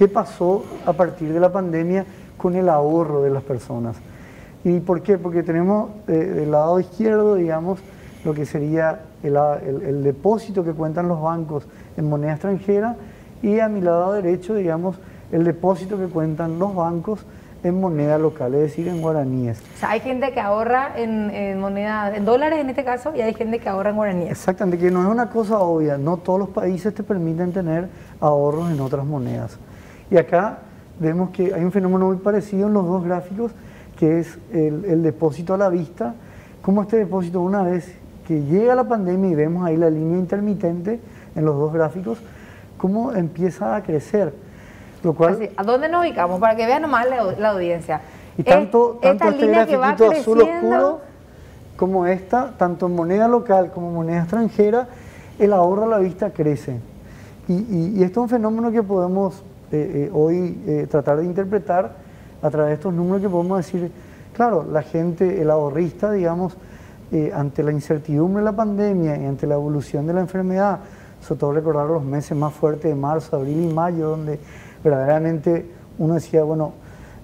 qué 0.00 0.08
pasó 0.08 0.64
a 0.86 0.94
partir 0.94 1.30
de 1.30 1.38
la 1.38 1.52
pandemia 1.52 2.06
con 2.38 2.56
el 2.56 2.70
ahorro 2.70 3.20
de 3.20 3.28
las 3.28 3.42
personas. 3.42 3.96
¿Y 4.64 4.80
por 4.80 5.02
qué? 5.02 5.18
Porque 5.18 5.42
tenemos 5.42 5.90
eh, 6.08 6.12
del 6.12 6.52
lado 6.52 6.80
izquierdo, 6.80 7.34
digamos, 7.34 7.80
lo 8.24 8.32
que 8.32 8.46
sería 8.46 9.02
el, 9.22 10.02
depósito 10.02 10.64
que 10.64 10.72
cuentan 10.72 11.06
los 11.06 11.20
bancos 11.20 11.66
en 11.98 12.08
moneda 12.08 12.32
extranjera 12.32 12.96
y 13.42 13.60
a 13.60 13.68
mi 13.68 13.82
lado 13.82 14.14
derecho, 14.14 14.54
digamos, 14.54 14.96
el 15.32 15.44
depósito 15.44 15.98
que 15.98 16.06
cuentan 16.06 16.58
los 16.58 16.74
bancos 16.74 17.26
en 17.62 17.78
moneda 17.78 18.16
local, 18.16 18.54
es 18.54 18.60
decir, 18.62 18.88
en 18.88 19.02
guaraníes. 19.02 19.60
O 19.60 19.80
sea, 19.80 19.90
hay 19.90 20.00
gente 20.00 20.32
que 20.32 20.40
ahorra 20.40 20.92
en, 20.96 21.60
moneda, 21.60 22.16
en 22.16 22.24
dólares 22.24 22.60
en 22.60 22.70
este 22.70 22.84
caso, 22.84 23.14
y 23.14 23.20
hay 23.20 23.34
gente 23.34 23.58
que 23.58 23.68
ahorra 23.68 23.90
en 23.90 23.96
guaraníes. 23.96 24.30
Exactamente, 24.30 24.82
que 24.82 24.90
no 24.90 25.02
es 25.02 25.08
una 25.08 25.28
cosa 25.28 25.58
obvia, 25.58 25.98
no 25.98 26.16
todos 26.16 26.38
los 26.38 26.48
países 26.48 26.94
te 26.94 27.02
permiten 27.02 27.52
tener 27.52 27.90
ahorros 28.18 28.70
en 28.70 28.80
otras 28.80 29.04
monedas. 29.04 29.58
Y 30.10 30.16
acá 30.16 30.58
vemos 30.98 31.30
que 31.30 31.54
hay 31.54 31.64
un 31.64 31.72
fenómeno 31.72 32.06
muy 32.06 32.16
parecido 32.16 32.66
en 32.66 32.74
los 32.74 32.86
dos 32.86 33.04
gráficos, 33.04 33.52
que 33.98 34.20
es 34.20 34.38
el, 34.52 34.84
el 34.84 35.02
depósito 35.02 35.54
a 35.54 35.58
la 35.58 35.68
vista, 35.68 36.14
como 36.62 36.82
este 36.82 36.96
depósito 36.96 37.40
una 37.40 37.62
vez 37.62 37.94
que 38.26 38.42
llega 38.42 38.74
la 38.74 38.84
pandemia 38.84 39.30
y 39.30 39.34
vemos 39.34 39.66
ahí 39.66 39.76
la 39.76 39.90
línea 39.90 40.18
intermitente 40.18 41.00
en 41.34 41.44
los 41.44 41.56
dos 41.56 41.72
gráficos, 41.72 42.18
cómo 42.76 43.12
empieza 43.12 43.76
a 43.76 43.82
crecer. 43.82 44.32
Lo 45.02 45.14
cual, 45.14 45.50
¿A 45.56 45.64
dónde 45.64 45.88
nos 45.88 46.02
ubicamos? 46.02 46.38
Para 46.40 46.54
que 46.56 46.66
vean 46.66 46.82
nomás 46.82 47.06
la, 47.38 47.50
audiencia. 47.50 48.02
Y 48.36 48.42
tanto, 48.42 48.98
tanto 49.00 49.28
este 49.28 49.46
grafiquito 49.46 50.10
azul 50.10 50.42
oscuro 50.42 51.00
como 51.76 52.06
esta, 52.06 52.52
tanto 52.58 52.86
en 52.86 52.94
moneda 52.94 53.26
local 53.26 53.70
como 53.72 53.88
en 53.88 53.94
moneda 53.94 54.20
extranjera, 54.20 54.88
el 55.38 55.52
ahorro 55.52 55.84
a 55.84 55.88
la 55.88 55.98
vista 55.98 56.30
crece. 56.30 56.78
Y, 57.48 58.02
esto 58.04 58.20
es 58.20 58.24
un 58.24 58.28
fenómeno 58.28 58.70
que 58.70 58.82
podemos 58.82 59.42
eh, 59.72 60.06
eh, 60.06 60.10
hoy 60.12 60.60
eh, 60.66 60.86
tratar 60.90 61.18
de 61.18 61.24
interpretar 61.24 61.94
a 62.42 62.50
través 62.50 62.70
de 62.70 62.74
estos 62.74 62.92
números 62.92 63.22
que 63.22 63.28
podemos 63.28 63.58
decir, 63.58 63.92
claro, 64.34 64.66
la 64.68 64.82
gente, 64.82 65.40
el 65.40 65.50
ahorrista, 65.50 66.10
digamos, 66.10 66.56
ante 67.34 67.64
la 67.64 67.72
incertidumbre 67.72 68.40
de 68.40 68.44
la 68.44 68.54
pandemia 68.54 69.16
y 69.16 69.26
ante 69.26 69.44
la 69.44 69.54
evolución 69.54 70.06
de 70.06 70.12
la 70.12 70.20
enfermedad, 70.20 70.78
sobre 71.20 71.40
todo 71.40 71.52
recordar 71.52 71.88
los 71.88 72.04
meses 72.04 72.36
más 72.38 72.54
fuertes 72.54 72.84
de 72.84 72.94
marzo, 72.94 73.34
abril 73.34 73.68
y 73.68 73.74
mayo, 73.74 74.10
donde 74.10 74.38
verdaderamente 74.82 75.66
uno 75.98 76.14
decía, 76.14 76.44
bueno, 76.44 76.72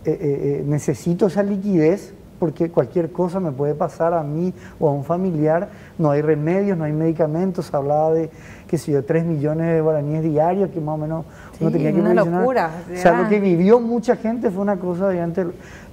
necesito 0.04 1.28
esa 1.28 1.44
liquidez 1.44 2.14
porque 2.38 2.70
cualquier 2.70 3.12
cosa 3.12 3.40
me 3.40 3.52
puede 3.52 3.74
pasar 3.74 4.14
a 4.14 4.22
mí 4.22 4.52
o 4.78 4.88
a 4.88 4.92
un 4.92 5.04
familiar, 5.04 5.68
no 5.98 6.10
hay 6.10 6.22
remedios, 6.22 6.76
no 6.76 6.84
hay 6.84 6.92
medicamentos, 6.92 7.72
hablaba 7.72 8.12
de, 8.12 8.30
qué 8.66 8.78
sé 8.78 8.92
yo, 8.92 9.04
3 9.04 9.24
millones 9.24 9.66
de 9.74 9.80
guaraníes 9.80 10.22
diarios, 10.22 10.70
que 10.70 10.80
más 10.80 10.94
o 10.94 10.98
menos 10.98 11.24
uno 11.60 11.70
tenía 11.70 11.92
que 11.92 12.00
una 12.00 12.14
locura. 12.14 12.70
O 12.92 12.96
sea, 12.96 13.22
lo 13.22 13.28
que 13.28 13.40
vivió 13.40 13.80
mucha 13.80 14.16
gente 14.16 14.50
fue 14.50 14.62
una 14.62 14.76
cosa 14.76 15.08
de 15.08 15.20
antes. 15.20 15.46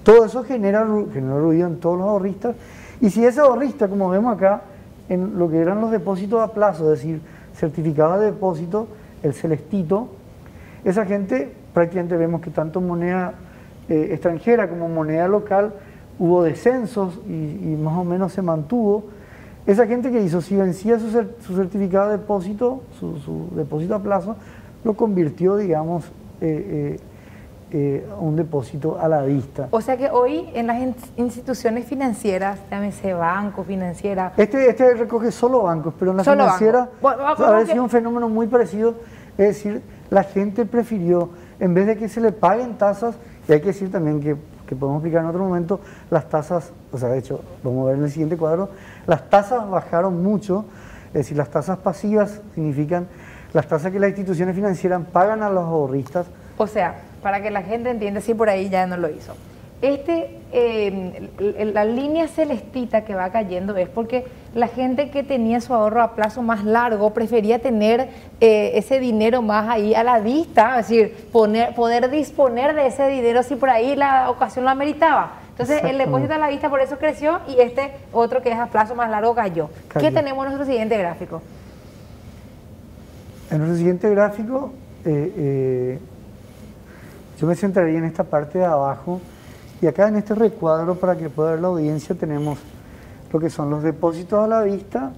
Todo 0.03 0.25
eso 0.25 0.43
genera, 0.43 0.85
genera 1.13 1.37
ruido 1.37 1.67
en 1.67 1.79
todos 1.79 1.97
los 1.97 2.07
ahorristas 2.07 2.55
y 3.03 3.09
si 3.09 3.25
ese 3.25 3.41
ahorrista, 3.41 3.89
como 3.89 4.09
vemos 4.09 4.33
acá, 4.33 4.61
en 5.09 5.37
lo 5.37 5.49
que 5.49 5.59
eran 5.59 5.81
los 5.81 5.91
depósitos 5.91 6.41
a 6.41 6.53
plazo, 6.53 6.93
es 6.93 7.01
decir, 7.01 7.21
certificado 7.53 8.17
de 8.17 8.27
depósito, 8.27 8.87
el 9.21 9.33
celestito, 9.33 10.07
esa 10.85 11.05
gente 11.05 11.51
prácticamente 11.73 12.15
vemos 12.15 12.39
que 12.39 12.49
tanto 12.49 12.79
moneda 12.79 13.33
eh, 13.89 14.09
extranjera 14.11 14.69
como 14.69 14.87
moneda 14.87 15.27
local 15.27 15.73
hubo 16.19 16.43
descensos 16.43 17.19
y, 17.27 17.75
más 17.81 17.97
o 17.97 18.03
menos 18.03 18.33
se 18.33 18.41
mantuvo. 18.41 19.05
Esa 19.65 19.87
gente 19.87 20.11
que 20.11 20.21
hizo, 20.21 20.41
si 20.41 20.55
vencía 20.55 20.99
su, 20.99 21.55
certificado 21.55 22.11
de 22.11 22.17
depósito, 22.17 22.81
su, 22.99 23.49
depósito 23.55 23.95
a 23.95 23.99
plazo, 23.99 24.35
lo 24.83 24.93
convirtió, 24.93 25.55
digamos, 25.55 26.05
eh, 26.41 26.97
eh, 26.97 26.99
eh, 27.75 28.05
un 28.19 28.35
depósito 28.35 28.99
a 28.99 29.07
la 29.07 29.23
vista. 29.23 29.69
O 29.71 29.81
sea 29.81 29.97
que 29.97 30.09
hoy 30.09 30.47
en 30.53 30.67
las 30.67 30.79
instituciones 31.17 31.85
financieras, 31.85 32.59
llámese 32.69 33.13
banco, 33.13 33.63
financiera... 33.63 34.33
Este, 34.37 34.69
este 34.69 34.93
recoge 34.93 35.31
solo 35.31 35.63
bancos, 35.63 35.93
pero 35.97 36.11
en 36.11 36.17
la 36.17 36.23
financiera 36.23 36.89
a 37.01 37.51
ver 37.51 37.67
si 37.67 37.79
un 37.79 37.89
fenómeno 37.89 38.29
muy 38.29 38.47
parecido, 38.47 38.95
es 39.37 39.47
decir, 39.47 39.81
la 40.11 40.23
gente 40.23 40.65
prefirió, 40.65 41.29
en 41.59 41.73
vez 41.73 41.87
de 41.87 41.97
que 41.97 42.09
se 42.09 42.21
le 42.21 42.31
paguen 42.31 42.77
tasas, 42.77 43.15
y 43.47 43.53
hay 43.53 43.61
que 43.61 43.67
decir 43.67 43.89
también 43.91 44.19
que, 44.19 44.35
que 44.67 44.75
podemos 44.75 44.99
explicar 44.99 45.23
en 45.23 45.29
otro 45.29 45.43
momento, 45.43 45.79
las 46.09 46.29
tasas, 46.29 46.71
o 46.91 46.97
sea, 46.97 47.09
de 47.09 47.19
hecho, 47.19 47.41
vamos 47.63 47.85
a 47.85 47.89
ver 47.89 47.97
en 47.97 48.03
el 48.05 48.11
siguiente 48.11 48.37
cuadro, 48.37 48.69
las 49.07 49.29
tasas 49.29 49.69
bajaron 49.69 50.23
mucho, 50.23 50.65
es 51.07 51.13
decir, 51.13 51.37
las 51.37 51.49
tasas 51.49 51.77
pasivas 51.77 52.41
significan 52.55 53.07
las 53.53 53.67
tasas 53.67 53.91
que 53.91 53.99
las 53.99 54.09
instituciones 54.09 54.55
financieras 54.55 55.01
pagan 55.11 55.43
a 55.43 55.49
los 55.49 55.63
ahorristas. 55.63 56.25
O 56.57 56.67
sea, 56.67 56.95
para 57.21 57.41
que 57.41 57.51
la 57.51 57.61
gente 57.61 57.89
entienda 57.89 58.19
si 58.19 58.33
por 58.33 58.49
ahí 58.49 58.69
ya 58.69 58.87
no 58.87 58.97
lo 58.97 59.09
hizo. 59.09 59.35
Este, 59.81 60.39
em, 60.51 61.11
la 61.73 61.85
línea 61.85 62.27
celestita 62.27 63.03
que 63.03 63.15
va 63.15 63.31
cayendo 63.31 63.75
es 63.75 63.89
porque 63.89 64.25
la 64.53 64.67
gente 64.67 65.09
que 65.09 65.23
tenía 65.23 65.61
su 65.61 65.73
ahorro 65.73 66.01
a 66.01 66.15
plazo 66.15 66.41
más 66.41 66.63
largo 66.63 67.11
prefería 67.11 67.59
tener 67.59 68.09
eh, 68.39 68.71
ese 68.75 68.99
dinero 68.99 69.41
más 69.41 69.67
ahí 69.67 69.95
a 69.95 70.03
la 70.03 70.19
vista, 70.19 70.79
es 70.79 70.87
decir, 70.87 71.27
poner, 71.31 71.73
poder 71.73 72.09
disponer 72.09 72.75
de 72.75 72.87
ese 72.87 73.07
dinero 73.07 73.41
si 73.41 73.55
por 73.55 73.69
ahí 73.69 73.95
la 73.95 74.29
ocasión 74.29 74.65
lo 74.65 74.71
ameritaba. 74.71 75.39
Entonces 75.49 75.83
el 75.83 75.99
depósito 75.99 76.33
a 76.33 76.39
la 76.39 76.49
vista 76.49 76.69
por 76.69 76.81
eso 76.81 76.97
creció 76.97 77.39
y 77.47 77.59
este 77.61 77.91
otro 78.11 78.41
que 78.41 78.51
es 78.51 78.57
a 78.57 78.67
plazo 78.67 78.95
más 78.95 79.09
largo 79.09 79.35
cayó. 79.35 79.69
¿Qué 79.99 80.11
tenemos 80.11 80.45
en 80.45 80.51
nuestro 80.51 80.65
siguiente 80.65 80.97
gráfico? 80.97 81.41
En 83.51 83.59
nuestro 83.59 83.77
siguiente 83.77 84.09
gráfico 84.09 84.73
eh, 85.05 85.33
eh, 85.37 85.99
yo 87.39 87.47
me 87.47 87.55
centraría 87.55 87.99
en 87.99 88.05
esta 88.05 88.23
parte 88.23 88.57
de 88.57 88.65
abajo 88.65 89.21
y 89.79 89.85
acá 89.85 90.07
en 90.07 90.15
este 90.15 90.33
recuadro 90.33 90.95
para 90.95 91.15
que 91.15 91.29
pueda 91.29 91.51
ver 91.51 91.59
la 91.59 91.67
audiencia 91.67 92.15
tenemos 92.15 92.57
lo 93.33 93.39
que 93.39 93.49
son 93.49 93.69
los 93.69 93.83
depósitos 93.83 94.43
a 94.43 94.47
la 94.47 94.61
vista 94.61 95.11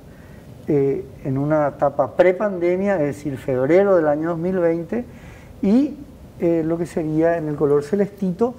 eh, 0.67 1.05
en 1.23 1.37
una 1.37 1.67
etapa 1.67 2.15
pre-pandemia, 2.15 2.95
es 2.95 3.17
decir, 3.17 3.37
febrero 3.37 3.95
del 3.95 4.07
año 4.07 4.29
2020 4.29 5.05
y 5.61 5.97
eh, 6.39 6.63
lo 6.65 6.77
que 6.77 6.85
sería 6.85 7.37
en 7.37 7.49
el 7.49 7.55
color 7.55 7.83
celestito 7.83 8.55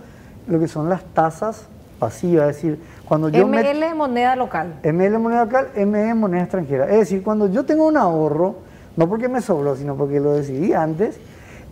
lo 0.47 0.61
que 0.61 0.69
son 0.69 0.89
las 0.89 1.05
tasas 1.07 1.67
pasivas, 1.99 2.51
es 2.51 2.57
decir, 2.57 2.81
cuando 3.09 3.29
yo... 3.29 3.49
ML 3.49 3.95
moneda 3.97 4.37
local. 4.37 4.75
ML 4.85 5.19
moneda 5.19 5.45
local, 5.47 5.69
ME 5.75 6.15
moneda 6.15 6.43
extranjera. 6.43 6.85
Es 6.91 6.99
decir, 6.99 7.23
cuando 7.23 7.49
yo 7.49 7.65
tengo 7.65 7.87
un 7.87 7.97
ahorro, 7.97 8.57
no 8.97 9.09
porque 9.09 9.29
me 9.29 9.41
sobró, 9.41 9.75
sino 9.75 9.97
porque 9.97 10.21
lo 10.21 10.35
decidí 10.35 10.73
antes, 10.73 11.19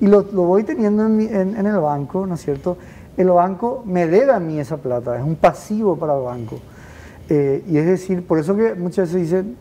y 0.00 0.06
lo, 0.06 0.24
voy 0.24 0.64
teniendo 0.64 1.06
en, 1.06 1.66
el 1.66 1.78
banco, 1.78 2.26
¿no 2.26 2.34
es 2.34 2.40
cierto? 2.42 2.76
El 3.16 3.30
banco 3.30 3.84
me 3.86 4.08
debe 4.08 4.32
a 4.32 4.40
mí 4.40 4.58
esa 4.58 4.78
plata, 4.78 5.16
es 5.16 5.22
un 5.22 5.36
pasivo 5.36 5.96
para 5.96 6.16
el 6.16 6.24
banco. 6.24 6.58
Eh, 7.28 7.64
y 7.66 7.78
es 7.78 7.86
decir, 7.86 8.26
por 8.26 8.38
eso 8.38 8.54
que 8.54 8.74
muchas 8.74 9.12
veces 9.12 9.30
dicen, 9.30 9.56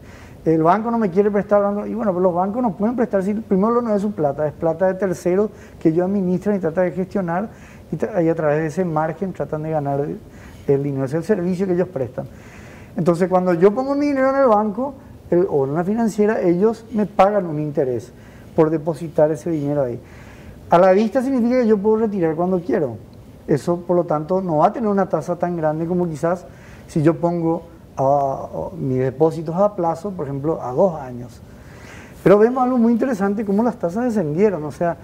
el 0.45 0.61
banco 0.61 0.91
no 0.91 0.97
me 0.97 1.09
quiere 1.09 1.31
prestar, 1.31 1.87
y 1.87 1.93
bueno, 1.93 2.11
pero 2.11 2.19
los 2.19 2.33
bancos 2.33 2.61
no 2.61 2.75
pueden 2.75 2.95
prestar 2.95 3.23
si 3.23 3.33
primero 3.33 3.81
no 3.81 3.95
es 3.95 4.01
su 4.01 4.11
plata, 4.11 4.45
es 4.45 4.53
plata 4.53 4.87
de 4.87 4.95
terceros 4.95 5.49
que 5.79 5.89
ellos 5.89 6.05
administran 6.05 6.57
y 6.57 6.59
tratan 6.59 6.85
de 6.85 6.91
gestionar 6.91 7.49
y, 7.91 8.27
a 8.27 8.35
través 8.35 8.59
de 8.59 8.67
ese 8.67 8.83
margen 8.83 9.31
tratan 9.31 9.63
de 9.63 9.69
ganar 9.69 10.05
el, 10.67 10.83
dinero, 10.83 11.05
es 11.05 11.13
el 11.13 11.23
servicio 11.23 11.65
que 11.65 11.73
ellos 11.73 11.87
prestan. 11.87 12.25
Entonces 12.97 13.29
cuando 13.29 13.53
yo 13.53 13.73
pongo 13.73 13.95
mi 13.95 14.07
dinero 14.07 14.31
en 14.31 14.35
el 14.35 14.47
banco 14.47 14.95
o 15.49 15.63
en 15.63 15.71
una 15.71 15.83
financiera, 15.83 16.41
ellos 16.41 16.85
me 16.91 17.05
pagan 17.05 17.45
un 17.45 17.59
interés 17.59 18.11
por 18.55 18.69
depositar 18.69 19.31
ese 19.31 19.49
dinero 19.49 19.83
ahí. 19.83 19.99
A 20.69 20.77
la 20.77 20.91
vista 20.91 21.21
significa 21.21 21.61
que 21.61 21.67
yo 21.67 21.77
puedo 21.77 21.97
retirar 21.97 22.35
cuando 22.35 22.59
quiero. 22.59 22.97
Eso, 23.47 23.77
por 23.81 23.95
lo 23.95 24.03
tanto, 24.05 24.41
no 24.41 24.57
va 24.57 24.67
a 24.67 24.73
tener 24.73 24.89
una 24.89 25.07
tasa 25.07 25.37
tan 25.37 25.55
grande 25.55 25.85
como 25.85 26.07
quizás 26.07 26.45
si 26.87 27.01
yo 27.01 27.15
pongo 27.19 27.63
mis 28.77 28.99
depósitos 28.99 29.55
a 29.55 29.75
plazo, 29.75 30.11
por 30.11 30.25
ejemplo, 30.25 30.61
a 30.61 30.71
dos 30.71 30.99
años. 30.99 31.39
Pero 32.23 32.39
vemos 32.39 32.63
algo 32.63 32.77
muy 32.77 32.93
interesante, 32.93 33.45
cómo 33.45 33.63
las 33.63 33.77
tasas 33.77 34.05
descendieron, 34.05 34.63
o 34.63 34.71
sea, 34.71 34.97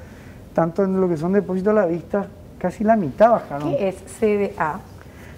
tanto 0.53 0.84
en 0.84 1.00
lo 1.00 1.09
que 1.09 1.17
son 1.17 1.34
depósitos 1.34 1.72
a 1.72 1.81
la 1.81 1.85
vista, 1.85 2.28
casi 2.58 2.84
la 2.84 2.96
mitad 2.96 3.31
bajaron. 3.31 3.70
¿Qué 3.70 3.90
es 3.90 3.96
CDA? 4.20 4.79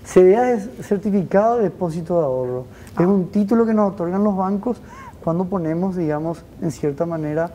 CDA 0.06 0.52
es 0.52 0.70
Certificado 0.82 1.58
de 1.58 1.64
Depósito 1.64 2.20
de 2.20 2.26
Ahorro. 2.26 2.66
Es 2.94 3.06
ah. 3.06 3.08
un 3.08 3.28
título 3.28 3.66
que 3.66 3.74
nos 3.74 3.94
otorgan 3.94 4.24
los 4.24 4.36
bancos 4.36 4.82
cuando 5.24 5.46
ponemos, 5.46 5.96
digamos, 5.96 6.44
en 6.62 6.72
cierta 6.72 7.06
manera, 7.06 7.52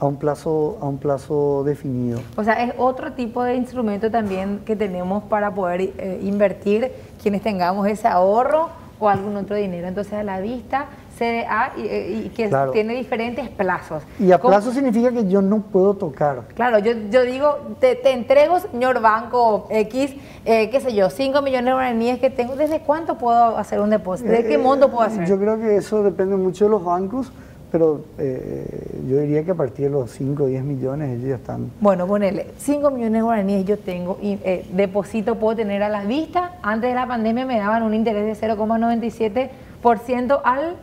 a 0.00 0.06
un 0.06 0.16
plazo 0.16 0.78
a 0.80 0.86
un 0.86 0.98
plazo 0.98 1.62
definido. 1.64 2.20
O 2.36 2.44
sea, 2.44 2.62
es 2.64 2.74
otro 2.78 3.12
tipo 3.12 3.42
de 3.42 3.54
instrumento 3.54 4.10
también 4.10 4.60
que 4.64 4.76
tenemos 4.76 5.24
para 5.24 5.54
poder 5.54 5.80
eh, 5.80 6.20
invertir 6.22 6.92
quienes 7.22 7.42
tengamos 7.42 7.86
ese 7.88 8.08
ahorro 8.08 8.68
o 8.98 9.08
algún 9.08 9.36
otro 9.36 9.56
dinero. 9.56 9.88
Entonces, 9.88 10.14
a 10.14 10.22
la 10.22 10.40
vista 10.40 10.86
CDA 11.16 11.72
y, 11.76 11.82
eh, 11.82 12.22
y 12.26 12.28
que 12.30 12.50
tiene 12.72 12.94
diferentes 12.94 13.48
plazos. 13.48 14.02
Y 14.18 14.32
a 14.32 14.40
plazo 14.40 14.72
significa 14.72 15.12
que 15.12 15.28
yo 15.28 15.42
no 15.42 15.60
puedo 15.60 15.94
tocar. 15.94 16.42
Claro, 16.54 16.78
yo, 16.78 16.92
yo 17.10 17.22
digo, 17.22 17.56
te, 17.78 18.12
entrego, 18.12 18.58
señor 18.58 19.00
banco 19.00 19.66
X, 19.70 20.14
eh, 20.44 20.70
qué 20.70 20.80
sé 20.80 20.94
yo, 20.94 21.10
5 21.10 21.40
millones 21.42 21.66
de 21.66 21.72
guaraníes 21.72 22.18
que 22.18 22.30
tengo. 22.30 22.56
¿Desde 22.56 22.80
cuánto 22.80 23.16
puedo 23.16 23.56
hacer 23.56 23.80
un 23.80 23.90
depósito? 23.90 24.30
¿De 24.30 24.44
qué 24.44 24.58
monto 24.58 24.90
puedo 24.90 25.02
hacer? 25.02 25.26
Yo 25.26 25.38
creo 25.38 25.58
que 25.58 25.76
eso 25.76 26.02
depende 26.02 26.36
mucho 26.36 26.64
de 26.64 26.70
los 26.72 26.84
bancos 26.84 27.30
pero 27.74 28.02
eh, 28.18 29.02
yo 29.08 29.18
diría 29.18 29.42
que 29.42 29.50
a 29.50 29.56
partir 29.56 29.86
de 29.86 29.90
los 29.90 30.08
5 30.12 30.44
o 30.44 30.46
10 30.46 30.62
millones 30.62 31.10
ellos 31.10 31.30
ya 31.30 31.34
están. 31.34 31.72
Bueno, 31.80 32.06
ponele, 32.06 32.46
5 32.56 32.88
millones 32.92 33.14
de 33.14 33.22
guaraníes 33.22 33.64
yo 33.64 33.76
tengo 33.80 34.16
y 34.22 34.38
eh, 34.44 34.64
deposito 34.72 35.34
puedo 35.40 35.56
tener 35.56 35.82
a 35.82 35.88
la 35.88 36.04
vista. 36.04 36.52
Antes 36.62 36.90
de 36.90 36.94
la 36.94 37.08
pandemia 37.08 37.44
me 37.44 37.58
daban 37.58 37.82
un 37.82 37.92
interés 37.92 38.40
de 38.40 38.48
0,97% 38.48 40.40
al 40.44 40.76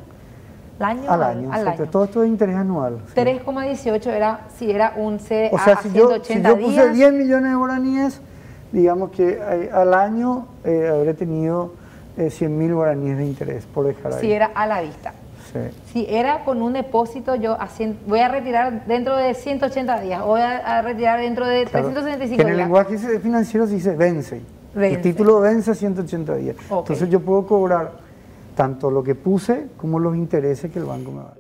año. 0.79 1.09
Al 1.09 1.23
año, 1.23 1.53
al 1.53 1.65
año. 1.69 1.85
todo 1.89 2.03
esto 2.03 2.23
es 2.23 2.29
interés 2.29 2.57
anual. 2.57 2.99
sí. 3.07 3.21
3,18 3.21 4.07
era 4.07 4.41
si 4.57 4.69
era 4.69 4.93
un 4.97 5.17
CDA 5.17 5.49
O 5.53 5.59
sea, 5.59 5.75
a 5.75 5.81
si 5.81 5.93
yo, 5.93 6.09
si 6.21 6.33
180 6.33 6.49
yo 6.49 6.55
puse 6.57 6.71
días. 6.71 6.93
10 6.93 7.13
millones 7.13 7.51
de 7.51 7.55
guaraníes, 7.55 8.21
digamos 8.73 9.11
que 9.11 9.39
eh, 9.41 9.69
al 9.71 9.93
año 9.93 10.45
eh, 10.65 10.91
habré 10.93 11.13
tenido 11.13 11.71
eh, 12.17 12.29
100 12.29 12.57
mil 12.57 12.75
guaraníes 12.75 13.17
de 13.17 13.25
interés 13.27 13.65
por 13.65 13.88
dejar 13.88 14.11
ahí. 14.11 14.19
si 14.19 14.33
era 14.33 14.47
a 14.53 14.67
la 14.67 14.81
vista. 14.81 15.13
Sí. 15.53 15.59
Si 15.92 16.06
era 16.09 16.44
con 16.44 16.62
un 16.62 16.74
depósito, 16.74 17.36
yo 17.36 17.57
voy 18.07 18.19
a 18.19 18.27
retirar 18.30 18.86
dentro 18.86 19.18
de 19.18 19.33
180 19.33 20.00
días, 20.01 20.24
voy 20.24 20.42
a, 20.42 20.81
retirar 20.81 21.19
dentro 21.19 21.45
de 21.45 21.65
Claro. 21.65 21.88
365 21.88 22.38
Que 22.38 22.42
en 22.42 22.48
el 22.48 22.56
días. 22.56 22.68
lenguaje 22.68 23.19
financiero 23.19 23.68
se 23.68 23.75
dice 23.75 23.95
vence. 23.95 24.42
Vence. 24.74 24.95
El 24.95 25.01
título 25.01 25.42
vence 25.42 25.71
a 25.71 25.75
180 25.75 26.36
días. 26.36 26.56
Entonces 26.69 27.09
yo 27.09 27.19
puedo 27.19 27.45
cobrar 27.45 27.92
tanto 28.56 28.89
lo 28.92 29.03
que 29.03 29.15
puse 29.15 29.68
como 29.77 30.00
los 30.00 30.15
intereses 30.15 30.71
que 30.71 30.80
el 30.80 30.86
banco 30.86 31.12
me 31.12 31.18
va 31.18 31.24
a 31.24 31.36
dar. 31.36 31.38